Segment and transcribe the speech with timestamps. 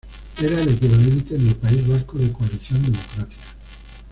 [0.43, 3.53] Era el equivalente en el País Vasco de Coalición Democrática.